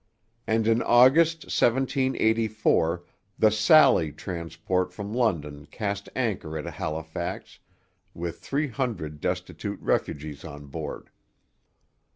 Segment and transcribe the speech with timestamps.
[0.47, 3.03] And in August 1784
[3.37, 7.59] the Sally transport from London cast anchor at Halifax
[8.15, 11.11] with three hundred destitute refugees on board.